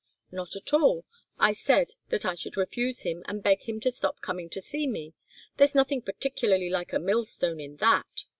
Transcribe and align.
"Not 0.31 0.55
at 0.55 0.73
all. 0.73 1.05
I 1.37 1.53
said 1.53 1.89
that 2.09 2.25
I 2.25 2.33
should 2.33 2.57
refuse 2.57 3.01
him 3.01 3.21
and 3.27 3.43
beg 3.43 3.65
him 3.69 3.79
to 3.81 3.91
stop 3.91 4.19
coming 4.19 4.49
to 4.49 4.59
see 4.59 4.87
me. 4.87 5.13
There's 5.57 5.75
nothing 5.75 6.01
particularly 6.01 6.71
like 6.71 6.91
a 6.91 6.97
mill 6.97 7.23
stone 7.23 7.59
in 7.59 7.75
that. 7.75 8.23